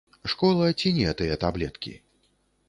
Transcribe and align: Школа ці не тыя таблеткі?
Школа 0.31 0.69
ці 0.79 0.91
не 0.95 1.13
тыя 1.19 1.37
таблеткі? 1.45 1.95